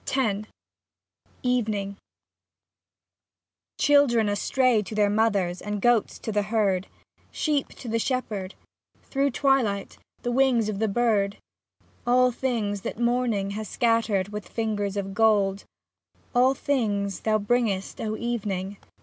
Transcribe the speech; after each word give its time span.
28 0.07 0.35
X 0.45 0.49
EVENING 1.43 1.97
Children 3.77 4.29
astray 4.29 4.81
to 4.81 4.95
their 4.95 5.11
mothers, 5.11 5.61
and 5.61 5.79
goats 5.79 6.17
to 6.17 6.31
the 6.31 6.41
herd, 6.41 6.87
Sheep 7.29 7.69
to 7.75 7.87
the 7.87 7.99
shepherd, 7.99 8.55
through 9.03 9.29
twilight 9.29 9.99
the 10.23 10.31
wings 10.31 10.69
of 10.69 10.79
the 10.79 10.87
bird, 10.87 11.37
All 12.07 12.31
things 12.31 12.81
that 12.81 12.97
morning 12.97 13.51
has 13.51 13.69
scat 13.69 14.05
tered 14.05 14.29
with 14.29 14.49
fingers 14.49 14.97
of 14.97 15.13
gold, 15.13 15.65
All 16.33 16.55
things 16.55 17.19
thou 17.19 17.37
bringest, 17.37 18.01
O 18.01 18.17
Even 18.17 18.49
ing 18.51 18.77